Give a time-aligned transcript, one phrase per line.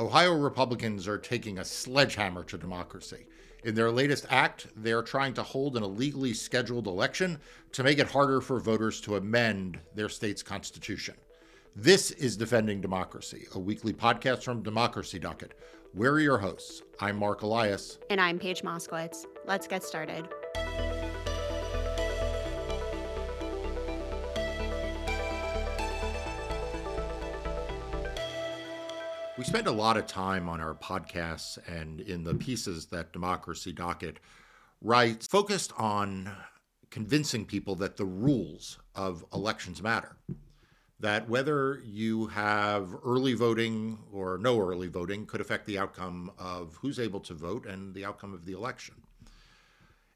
[0.00, 3.26] Ohio Republicans are taking a sledgehammer to democracy.
[3.64, 7.38] In their latest act, they're trying to hold an illegally scheduled election
[7.72, 11.16] to make it harder for voters to amend their state's constitution.
[11.76, 15.52] This is Defending Democracy, a weekly podcast from Democracy Docket.
[15.92, 16.80] We're your hosts.
[16.98, 17.98] I'm Marc Elias.
[18.08, 19.26] And I'm Paige Moskowitz.
[19.44, 20.26] Let's get started.
[29.40, 33.72] We spend a lot of time on our podcasts and in the pieces that Democracy
[33.72, 34.20] Docket
[34.82, 36.30] writes focused on
[36.90, 40.18] convincing people that the rules of elections matter.
[40.98, 46.76] That whether you have early voting or no early voting could affect the outcome of
[46.82, 48.96] who's able to vote and the outcome of the election.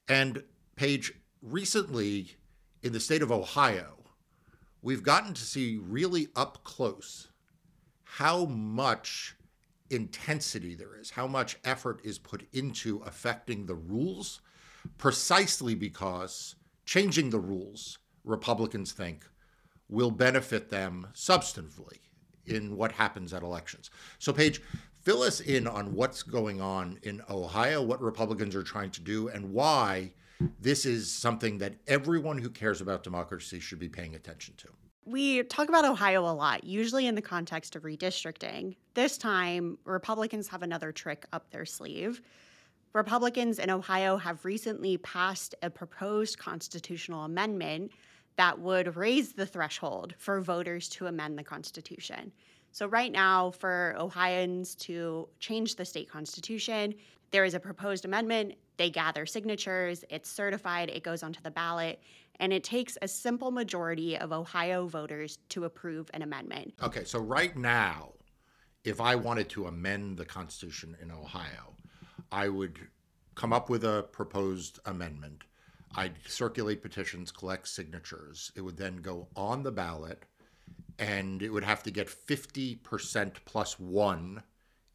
[0.06, 0.44] And
[0.76, 2.36] Paige, recently
[2.82, 4.04] in the state of Ohio,
[4.82, 7.28] we've gotten to see really up close
[8.18, 9.34] how much
[9.90, 14.40] intensity there is, how much effort is put into affecting the rules,
[14.98, 16.54] precisely because
[16.86, 19.26] changing the rules, Republicans think,
[19.88, 21.98] will benefit them substantively
[22.46, 23.90] in what happens at elections.
[24.20, 24.62] So, Paige,
[25.02, 29.26] fill us in on what's going on in Ohio, what Republicans are trying to do,
[29.26, 30.12] and why
[30.60, 34.68] this is something that everyone who cares about democracy should be paying attention to.
[35.06, 38.76] We talk about Ohio a lot, usually in the context of redistricting.
[38.94, 42.22] This time, Republicans have another trick up their sleeve.
[42.94, 47.92] Republicans in Ohio have recently passed a proposed constitutional amendment
[48.36, 52.32] that would raise the threshold for voters to amend the Constitution.
[52.74, 56.92] So, right now, for Ohioans to change the state constitution,
[57.30, 58.54] there is a proposed amendment.
[58.78, 62.00] They gather signatures, it's certified, it goes onto the ballot,
[62.40, 66.74] and it takes a simple majority of Ohio voters to approve an amendment.
[66.82, 68.10] Okay, so right now,
[68.82, 71.76] if I wanted to amend the Constitution in Ohio,
[72.32, 72.80] I would
[73.36, 75.44] come up with a proposed amendment.
[75.94, 78.50] I'd circulate petitions, collect signatures.
[78.56, 80.24] It would then go on the ballot,
[80.98, 84.42] and it would have to get 50% plus one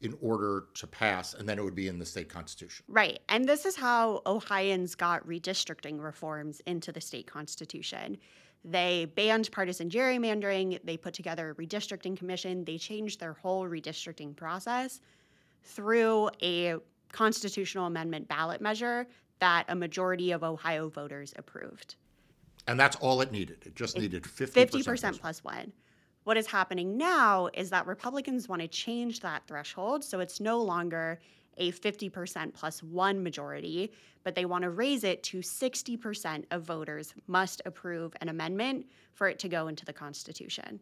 [0.00, 2.84] in order to pass, and then it would be in the state constitution.
[2.88, 3.20] Right.
[3.28, 8.16] And this is how Ohioans got redistricting reforms into the state constitution.
[8.64, 14.36] They banned partisan gerrymandering, they put together a redistricting commission, they changed their whole redistricting
[14.36, 15.00] process
[15.62, 16.76] through a
[17.12, 19.06] constitutional amendment ballot measure
[19.40, 21.96] that a majority of Ohio voters approved.
[22.70, 23.64] And that's all it needed.
[23.66, 24.84] It just It- needed 50%.
[24.84, 25.72] 50% plus one.
[26.22, 30.04] What is happening now is that Republicans want to change that threshold.
[30.04, 31.18] So it's no longer
[31.56, 33.92] a 50% plus one majority,
[34.22, 39.28] but they want to raise it to 60% of voters must approve an amendment for
[39.28, 40.78] it to go into the Constitution.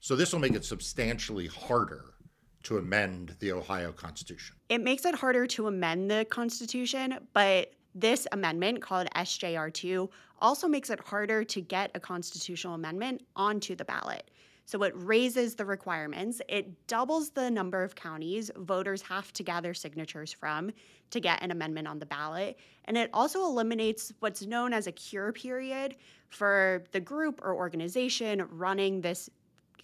[0.00, 2.14] So this will make it substantially harder
[2.62, 4.56] to amend the Ohio Constitution.
[4.70, 10.08] It makes it harder to amend the Constitution, but this amendment called SJR2
[10.40, 14.30] also makes it harder to get a constitutional amendment onto the ballot.
[14.70, 16.40] So it raises the requirements.
[16.48, 20.70] It doubles the number of counties voters have to gather signatures from
[21.10, 22.56] to get an amendment on the ballot.
[22.84, 25.96] And it also eliminates what's known as a cure period
[26.28, 29.28] for the group or organization running this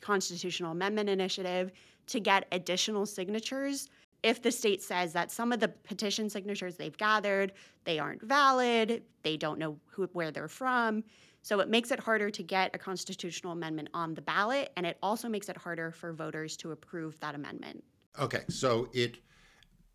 [0.00, 1.72] constitutional amendment initiative
[2.06, 3.88] to get additional signatures
[4.26, 7.52] if the state says that some of the petition signatures they've gathered
[7.84, 11.02] they aren't valid they don't know who, where they're from
[11.46, 14.98] so it makes it harder to get a constitutional amendment on the ballot, and it
[15.00, 17.84] also makes it harder for voters to approve that amendment.
[18.18, 19.18] Okay, so it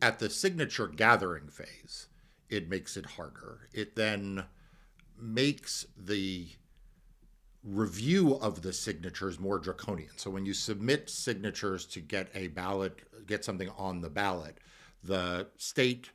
[0.02, 2.08] at the signature gathering phase,
[2.50, 3.68] it makes it harder.
[3.74, 4.46] It then
[5.19, 6.48] makes the
[7.63, 10.11] review of the signatures more draconian.
[10.17, 14.57] So when you submit signatures to get a ballot, get something on the ballot,
[15.03, 16.09] the state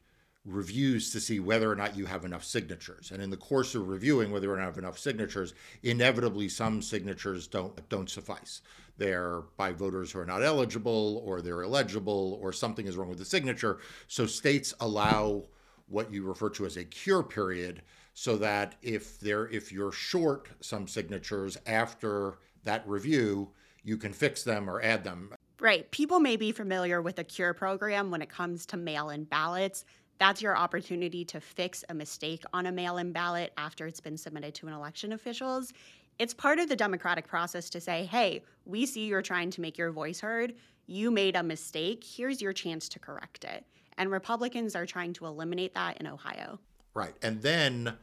[0.44, 3.10] reviews to see whether or not you have enough signatures.
[3.10, 6.80] And in the course of reviewing whether or not you have enough signatures, inevitably some
[6.82, 8.62] signatures don't don't suffice.
[8.96, 13.18] They're by voters who are not eligible or they're illegible or something is wrong with
[13.18, 13.78] the signature.
[14.06, 15.44] So states allow
[15.88, 17.82] what you refer to as a cure period
[18.18, 23.50] so that if there if you're short some signatures after that review,
[23.84, 25.34] you can fix them or add them.
[25.60, 25.88] Right.
[25.90, 29.84] People may be familiar with the cure program when it comes to mail in ballots.
[30.18, 34.16] That's your opportunity to fix a mistake on a mail in ballot after it's been
[34.16, 35.74] submitted to an election officials.
[36.18, 39.76] It's part of the democratic process to say, hey, we see you're trying to make
[39.76, 40.54] your voice heard.
[40.86, 42.02] You made a mistake.
[42.02, 43.66] Here's your chance to correct it.
[43.98, 46.58] And Republicans are trying to eliminate that in Ohio.
[46.96, 47.14] Right.
[47.20, 47.98] And then,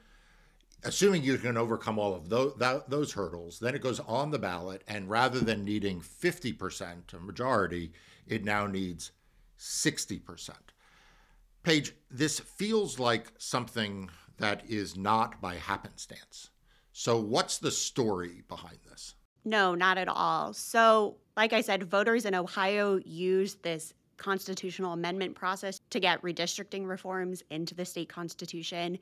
[0.84, 2.54] assuming you can overcome all of those,
[2.88, 4.84] those hurdles, then it goes on the ballot.
[4.88, 7.92] And rather than needing 50%, a majority,
[8.28, 9.12] it now needs
[9.58, 10.52] 60%.
[11.64, 16.52] Paige, this feels like something that is not by happenstance.
[16.92, 19.16] So, what's the story behind this?
[19.44, 20.54] No, not at all.
[20.54, 26.88] So, like I said, voters in Ohio used this constitutional amendment process to get redistricting
[26.88, 28.98] reforms into the state constitution.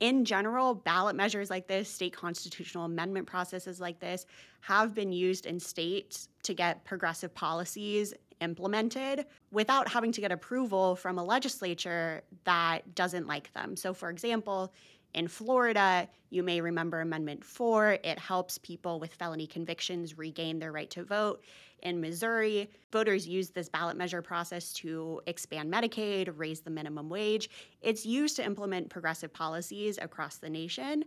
[0.00, 4.26] In general, ballot measures like this, state constitutional amendment processes like this,
[4.62, 10.96] have been used in states to get progressive policies implemented without having to get approval
[10.96, 13.76] from a legislature that doesn't like them.
[13.76, 14.72] So, for example,
[15.14, 17.98] in Florida, you may remember Amendment 4.
[18.04, 21.42] It helps people with felony convictions regain their right to vote.
[21.82, 27.50] In Missouri, voters use this ballot measure process to expand Medicaid, raise the minimum wage.
[27.82, 31.04] It's used to implement progressive policies across the nation.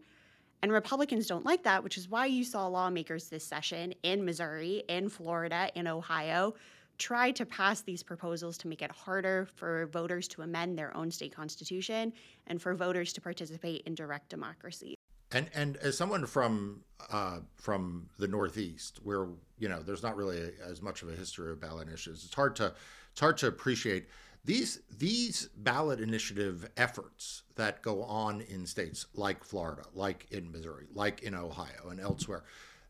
[0.63, 4.83] And Republicans don't like that, which is why you saw lawmakers this session in Missouri,
[4.87, 6.55] in Florida, in Ohio
[6.97, 11.11] try to pass these proposals to make it harder for voters to amend their own
[11.11, 12.11] state constitution
[12.47, 14.95] and for voters to participate in direct democracy.
[15.31, 19.27] And and as someone from uh, from the Northeast, where
[19.59, 22.33] you know there's not really a, as much of a history of ballot initiatives, it's
[22.33, 22.73] hard to
[23.11, 24.07] it's hard to appreciate
[24.45, 30.85] these these ballot initiative efforts that go on in states like Florida, like in Missouri,
[30.93, 32.43] like in Ohio and elsewhere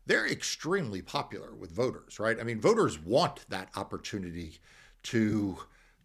[0.08, 2.40] they're extremely popular with voters, right?
[2.40, 4.58] I mean, voters want that opportunity
[5.04, 5.58] to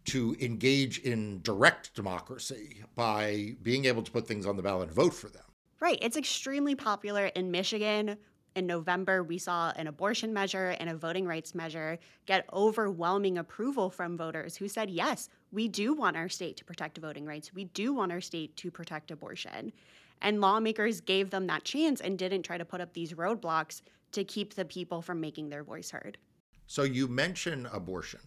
[0.04, 4.94] to engage in direct democracy by being able to put things on the ballot and
[4.94, 5.42] vote for them.
[5.80, 5.98] Right.
[6.02, 8.18] It's extremely popular in Michigan.
[8.54, 13.88] In November, we saw an abortion measure and a voting rights measure get overwhelming approval
[13.88, 17.54] from voters who said, yes, we do want our state to protect voting rights.
[17.54, 19.72] We do want our state to protect abortion.
[20.22, 23.82] And lawmakers gave them that chance and didn't try to put up these roadblocks
[24.12, 26.18] to keep the people from making their voice heard.
[26.66, 28.20] So you mention abortion.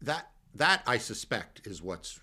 [0.00, 2.20] That that I suspect is what's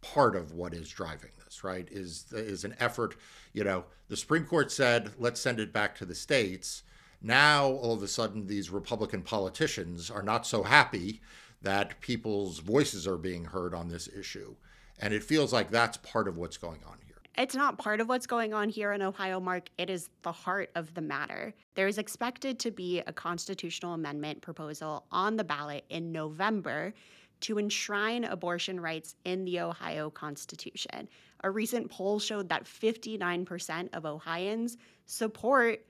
[0.00, 1.88] part of what is driving this, right?
[1.90, 3.16] Is is an effort,
[3.52, 6.84] you know, the Supreme Court said, let's send it back to the states.
[7.22, 11.22] Now all of a sudden these Republican politicians are not so happy
[11.62, 14.54] that people's voices are being heard on this issue.
[15.00, 16.98] And it feels like that's part of what's going on.
[17.38, 19.68] It's not part of what's going on here in Ohio, Marc.
[19.76, 21.52] It is the heart of the matter.
[21.74, 26.94] There is expected to be a constitutional amendment proposal on the ballot in November
[27.40, 31.06] to enshrine abortion rights in the Ohio Constitution.
[31.44, 35.84] A recent poll showed that 59% of Ohioans support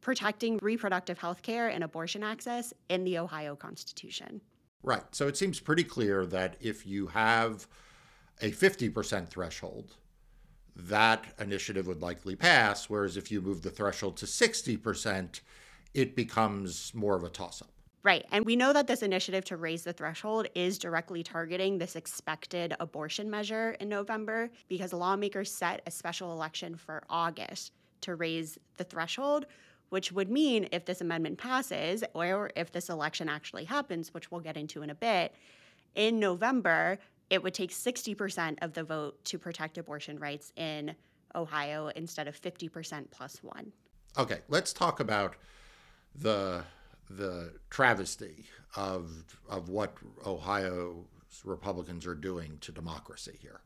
[0.00, 4.40] protecting reproductive health care and abortion access in the Ohio Constitution.
[4.84, 5.02] Right.
[5.10, 7.66] So it seems pretty clear that if you have
[8.40, 9.96] a 50% threshold,
[10.76, 12.88] that initiative would likely pass.
[12.88, 15.40] Whereas if you move the threshold to 60%,
[15.94, 17.68] it becomes more of a toss up.
[18.02, 18.26] Right.
[18.32, 22.74] And we know that this initiative to raise the threshold is directly targeting this expected
[22.78, 27.72] abortion measure in November because lawmakers set a special election for August
[28.02, 29.46] to raise the threshold,
[29.88, 34.42] which would mean if this amendment passes or if this election actually happens, which we'll
[34.42, 35.34] get into in a bit,
[35.94, 36.98] in November,
[37.30, 40.94] it would take 60% of the vote to protect abortion rights in
[41.34, 43.72] Ohio instead of 50% plus one.
[44.16, 45.36] Okay, let's talk about
[46.14, 46.64] the
[47.10, 49.94] the travesty of of what
[50.26, 51.04] Ohio's
[51.44, 53.60] Republicans are doing to democracy here.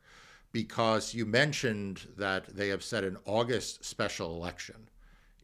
[0.51, 4.89] Because you mentioned that they have set an August special election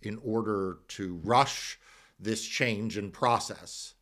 [0.02, 1.78] in order to rush
[2.18, 3.94] this change in process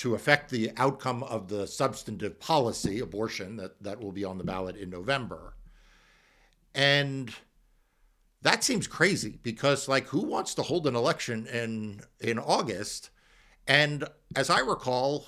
[0.00, 4.44] to affect the outcome of the substantive policy, abortion, that, that will be on the
[4.44, 5.52] ballot in November.
[6.74, 7.30] And
[8.40, 13.10] that seems crazy because, like, who wants to hold an election in, in August?
[13.66, 14.04] And
[14.34, 15.26] as I recall,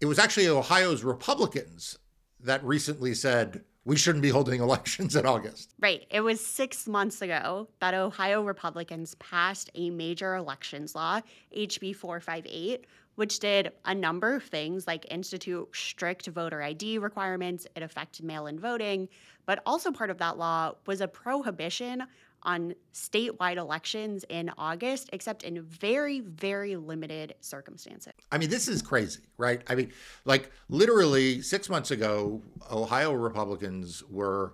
[0.00, 1.98] it was actually Ohio's Republicans
[2.40, 5.74] that recently said, we shouldn't be holding elections in August.
[5.78, 6.06] Right.
[6.08, 11.20] It was six months ago that Ohio Republicans passed a major elections law,
[11.54, 12.86] HB 458,
[13.18, 18.46] which did a number of things like institute strict voter ID requirements, it affected mail
[18.46, 19.08] in voting,
[19.44, 22.04] but also part of that law was a prohibition
[22.44, 28.12] on statewide elections in August, except in very, very limited circumstances.
[28.30, 29.62] I mean, this is crazy, right?
[29.66, 29.92] I mean,
[30.24, 34.52] like literally six months ago, Ohio Republicans were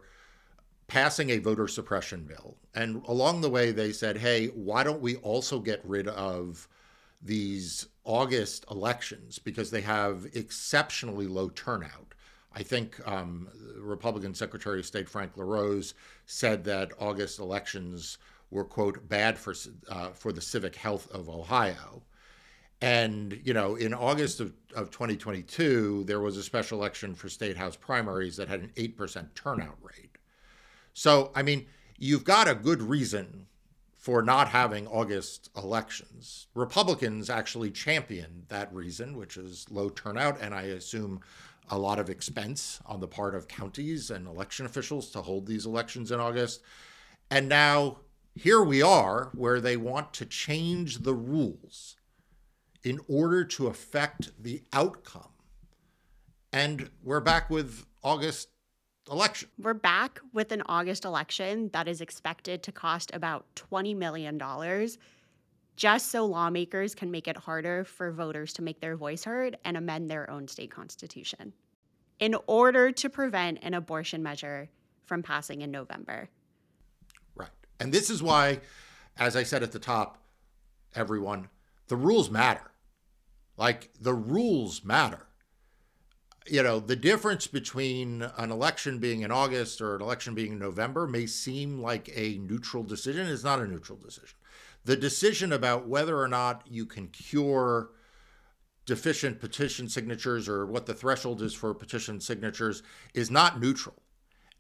[0.87, 2.57] passing a voter suppression bill.
[2.75, 6.67] And along the way, they said, hey, why don't we also get rid of
[7.21, 12.15] these August elections because they have exceptionally low turnout.
[12.55, 15.95] I think um, Republican Secretary of State Frank LaRose
[16.27, 18.19] said that August elections
[18.51, 19.55] were quote bad for
[19.89, 22.03] uh, for the civic health of Ohio,
[22.81, 27.57] And, you know, in August of, of 2022, there was a special election for state
[27.57, 30.19] house primaries that had an 8% turnout rate.
[30.93, 31.67] So, I mean,
[31.99, 33.47] you've got a good reason
[34.05, 36.47] for not having August elections.
[36.55, 41.23] Republicans actually championed that reason, which is low turnout, and I assume
[41.71, 45.65] a lot of expense on the part of counties and election officials to hold these
[45.65, 46.61] elections in August.
[47.31, 48.01] And now
[48.35, 51.97] here we are, where they want to change the rules
[52.83, 55.33] in order to affect the outcome.
[56.53, 58.51] And we're back with August
[59.11, 59.49] election.
[59.59, 64.41] We're back with an August election that is expected to cost about $20 million
[65.77, 69.77] just so lawmakers can make it harder for voters to make their voice heard and
[69.77, 71.53] amend their own state constitution
[72.21, 74.69] in order to prevent an abortion measure
[75.05, 76.29] from passing in November.
[77.35, 77.51] Right.
[77.81, 78.61] And this is why,
[79.19, 80.19] as I said at the top,
[80.95, 81.49] everyone,
[81.89, 82.71] the rules matter.
[83.57, 85.27] Like the rules matter
[86.47, 90.59] you know, the difference between an election being in August or an election being in
[90.59, 93.27] November may seem like a neutral decision.
[93.29, 94.37] It's not a neutral decision.
[94.85, 97.91] The decision about whether or not you can cure
[98.85, 102.83] deficient petition signatures or what the threshold is for petition signatures
[103.15, 103.97] is not neutral.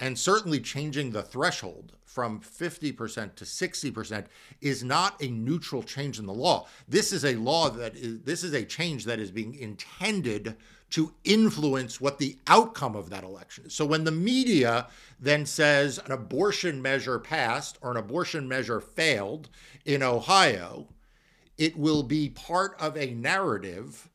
[0.00, 4.24] And certainly changing the threshold from 50% to 60%
[4.60, 6.66] is not a neutral change in the law.
[6.88, 10.56] This is a law that is, this is a change that is being intended
[10.94, 13.74] to influence what the outcome of that election is.
[13.74, 14.86] So when the media
[15.18, 19.48] then says an abortion measure passed or an abortion measure failed
[19.84, 20.86] in Ohio,
[21.58, 24.08] it will be part of a narrative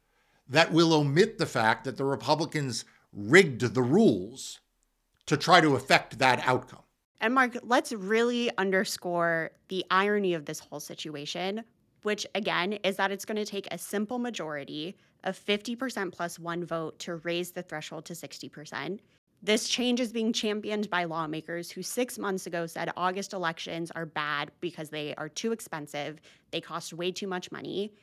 [0.48, 4.62] that will omit the fact that the Republicans rigged the rules
[5.26, 6.84] to try to affect that outcome.
[7.20, 11.66] And Marc, let's really underscore the irony of this whole situation,
[12.04, 16.66] which again is that it's going to take a simple majority of 50% plus one
[16.66, 19.00] vote to raise the threshold to 60%.
[19.42, 24.06] This change is being championed by lawmakers who six months ago said August elections are
[24.06, 26.20] bad because they are too expensive,
[26.52, 27.94] they cost way too much money,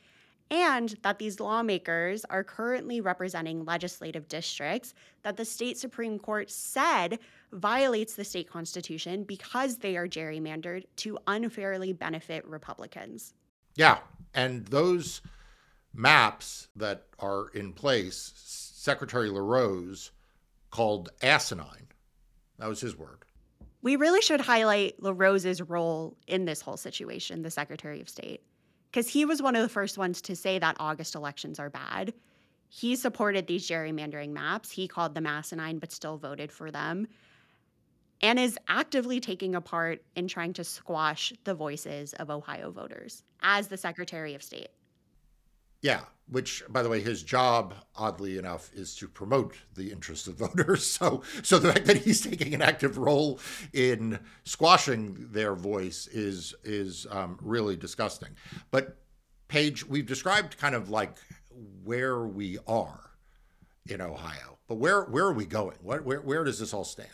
[0.49, 7.19] and that these lawmakers are currently representing legislative districts that the state Supreme Court said
[7.51, 13.33] violates the state constitution because they are gerrymandered to unfairly benefit Republicans.
[13.77, 13.99] Yeah,
[14.33, 15.21] and those
[15.93, 20.11] maps that are in place, Secretary LaRose
[20.71, 21.87] called asinine.
[22.57, 23.19] That was his word.
[23.83, 28.41] We really should highlight LaRose's role in this whole situation, the Secretary of State,
[28.91, 32.13] because he was one of the first ones to say that August elections are bad.
[32.69, 34.71] He supported these gerrymandering maps.
[34.71, 37.07] He called them asinine, but still voted for them,
[38.21, 43.23] and is actively taking a part in trying to squash the voices of Ohio voters
[43.41, 44.69] as the Secretary of State.
[45.81, 50.35] Yeah, which, by the way, his job, oddly enough, is to promote the interests of
[50.37, 50.85] voters.
[50.85, 53.39] So, so the fact that he's taking an active role
[53.73, 58.29] in squashing their voice is is um, really disgusting.
[58.71, 58.97] But
[59.47, 61.15] Paige, we've described kind of like
[61.83, 63.11] where we are
[63.87, 65.77] in Ohio, but where where are we going?
[65.81, 67.09] What where where does this all stand?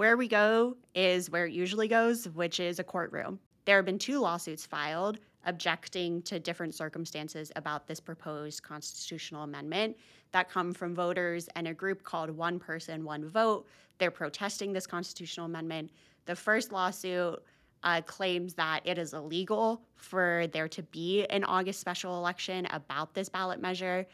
[0.00, 3.38] Where we go is where it usually goes, which is a courtroom.
[3.66, 9.98] There have been two lawsuits filed objecting to different circumstances about this proposed constitutional amendment
[10.32, 13.66] that come from voters and a group called One Person, One Vote.
[13.98, 15.90] They're protesting this constitutional amendment.
[16.24, 17.44] The first lawsuit
[17.82, 23.12] uh, claims that it is illegal for there to be an August special election about
[23.12, 24.06] this ballot measure.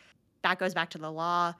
[0.42, 1.54] That goes back to the law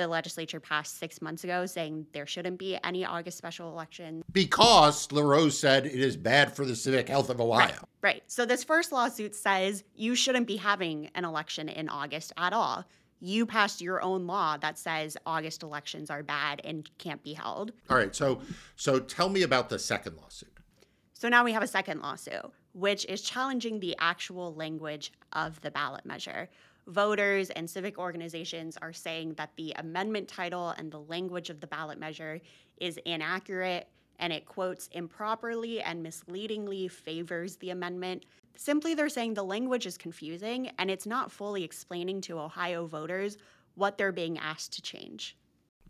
[0.00, 4.22] the legislature passed six months ago saying there shouldn't be any August special election.
[4.32, 7.66] Because LaRose said it is bad for the civic health of Ohio.
[7.68, 8.22] Right, right.
[8.26, 12.84] So this first lawsuit says you shouldn't be having an election in August at all.
[13.20, 17.72] You passed your own law that says August elections are bad and can't be held.
[17.90, 18.16] All right.
[18.16, 18.40] So
[18.76, 20.48] so tell me about the second lawsuit.
[21.12, 25.70] So now we have a second lawsuit, which is challenging the actual language of the
[25.70, 26.48] ballot measure
[26.90, 31.66] voters and civic organizations are saying that the amendment title and the language of the
[31.66, 32.40] ballot measure
[32.78, 38.26] is inaccurate and it quotes improperly and misleadingly favors the amendment.
[38.56, 43.38] Simply, they're saying the language is confusing and it's not fully explaining to Ohio voters
[43.76, 45.36] what they're being asked to change.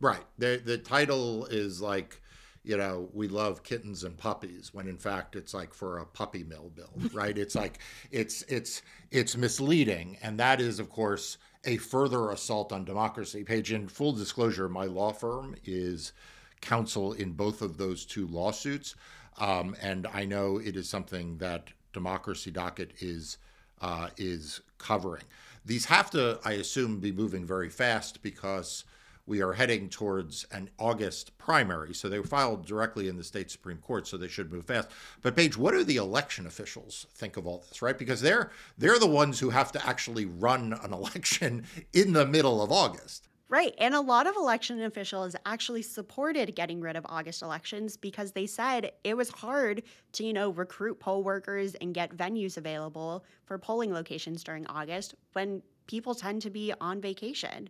[0.01, 0.25] Right.
[0.39, 2.23] The, the title is like
[2.63, 6.45] you know, we love kittens and puppies when in fact it's like for a puppy
[6.45, 7.39] mill bill, right?
[7.39, 7.79] it's like
[8.11, 13.45] it's it's it's misleading, and that is of course a further assault on democracy.
[13.45, 16.13] Paige in full disclosure, my law firm is
[16.61, 18.95] counsel in both of those two lawsuits,
[19.39, 23.39] um, and I know it is something that Democracy Docket is
[23.81, 25.23] uh, is covering.
[25.65, 28.85] these have to, I assume, be moving very fast because
[29.31, 31.95] we are heading towards an August primary.
[31.95, 34.91] So they were filed directly in the state Supreme Court, so they should move fast.
[35.23, 37.97] But Paige, what do the election officials think of all this, right?
[37.97, 42.61] Because they're they're the ones who have to actually run an election in the middle
[42.61, 43.29] of August.
[43.49, 43.75] Right.
[43.79, 48.47] And a lot of election officials actually supported getting rid of August elections because they
[48.47, 49.83] said it was hard
[50.13, 55.15] to, you know, recruit poll workers and get venues available for polling locations during August
[55.33, 57.69] when people tend to be on vacation.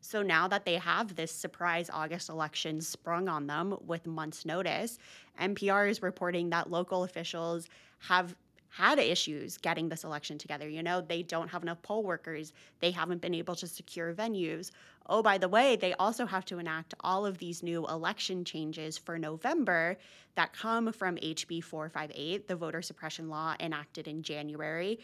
[0.00, 4.98] So now that they have this surprise August election sprung on them with months' notice,
[5.40, 7.68] NPR is reporting that local officials
[8.00, 8.34] have
[8.70, 10.68] had issues getting this election together.
[10.68, 14.70] You know, they don't have enough poll workers, they haven't been able to secure venues.
[15.06, 18.96] Oh, by the way, they also have to enact all of these new election changes
[18.96, 19.96] for November
[20.36, 25.00] that come from HB 458, the voter suppression law enacted in January.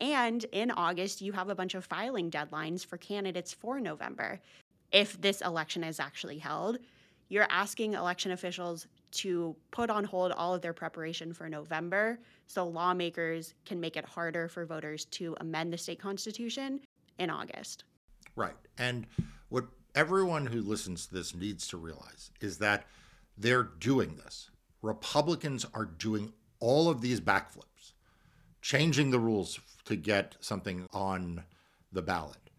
[0.00, 4.40] And in August, you have a bunch of filing deadlines for candidates for November.
[4.92, 6.78] If this election is actually held,
[7.28, 12.66] you're asking election officials to put on hold all of their preparation for November so
[12.66, 16.80] lawmakers can make it harder for voters to amend the state constitution
[17.18, 17.84] in August.
[18.34, 18.56] Right.
[18.78, 19.06] And
[19.48, 22.86] what everyone who listens to this needs to realize is that
[23.36, 24.50] they're doing this.
[24.82, 27.64] Republicans are doing all of these backflips,
[28.60, 31.44] changing the rules to get something on
[31.92, 32.50] the ballot,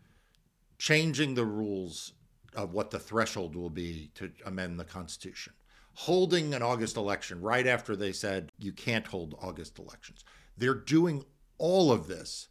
[0.77, 2.13] changing the rules
[2.55, 5.53] of what the threshold will be to amend the Constitution,
[5.93, 10.25] holding an August election right after they said you can't hold August elections.
[10.57, 11.23] They're doing
[11.57, 12.49] all of this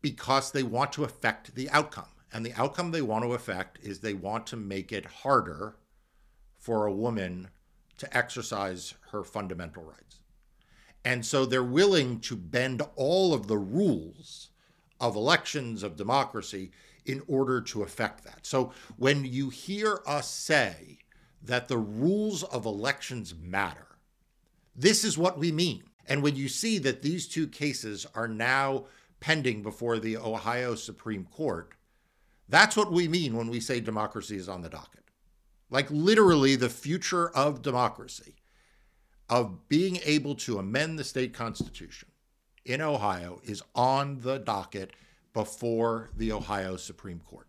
[0.00, 2.08] because they want to affect the outcome.
[2.32, 5.76] And the outcome they want to affect is they want to make it harder
[6.58, 7.48] for a woman
[7.98, 10.20] to exercise her fundamental rights.
[11.08, 14.50] And so they're willing to bend all of the rules
[15.00, 16.70] of elections, of democracy,
[17.06, 18.44] in order to affect that.
[18.44, 20.98] So when you hear us say
[21.42, 23.96] that the rules of elections matter,
[24.76, 25.84] this is what we mean.
[26.06, 28.84] And when you see that these two cases are now
[29.18, 31.72] pending before the Ohio Supreme Court,
[32.50, 35.04] that's what we mean when we say democracy is on the docket.
[35.70, 38.34] Like literally, the future of democracy,
[39.28, 42.08] of being able to amend the state constitution
[42.64, 44.92] in Ohio, is on the docket
[45.32, 47.48] before the Ohio Supreme Court.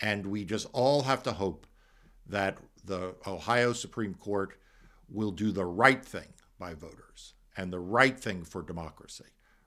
[0.00, 1.66] And we just all have to hope
[2.26, 4.58] that the Ohio Supreme Court
[5.08, 6.28] will do the right thing
[6.58, 9.24] by voters and the right thing for democracy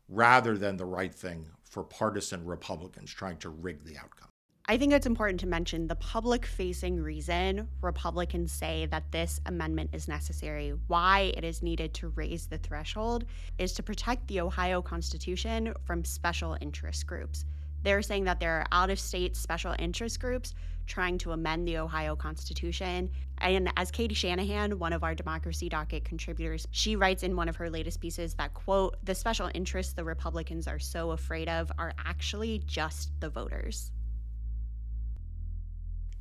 [0.10, 4.33] rather than the right thing for partisan Republicans trying to rig the outcome.
[4.66, 9.90] I think it's important to mention the public facing reason Republicans say that this amendment
[9.92, 13.26] is necessary, why it is needed to raise the threshold,
[13.58, 17.44] is to protect the Ohio Constitution from special interest groups.
[17.82, 20.54] They're saying that there are out of state special interest groups
[20.88, 23.12] trying to amend the Ohio Constitution.
[23.40, 27.58] And as Katie Shanahan, one of our Democracy Docket contributors, she writes in one of
[27.58, 31.92] her latest pieces that, quote, the special interests the Republicans are so afraid of are
[32.06, 33.92] actually just the voters.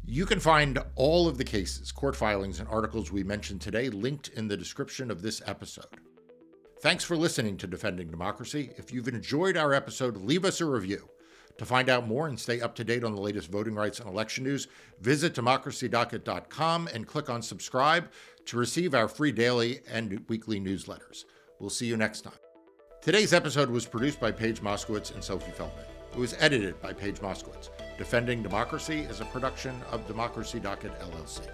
[0.05, 4.29] You can find all of the cases, court filings, and articles we mentioned today linked
[4.29, 5.87] in the description of this episode.
[6.81, 8.73] Thanks for listening to Defending Democracy.
[8.77, 11.09] If you've enjoyed our episode, leave us a review.
[11.59, 14.09] To find out more and stay up to date on the latest voting rights and
[14.09, 14.67] election news,
[15.01, 18.11] visit democracydocket.com and click on subscribe
[18.47, 21.27] to receive our free daily and weekly newsletters.
[21.61, 22.33] We'll see you next time.
[23.03, 25.85] Today's episode was produced by Paige Moskowitz and Sophie Feldman.
[26.13, 27.69] It was edited by Paige Moskowitz.
[27.99, 31.47] Defending Democracy is a production of Democracy Docket LLC.